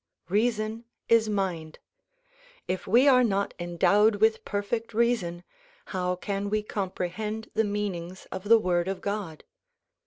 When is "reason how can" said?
4.95-6.49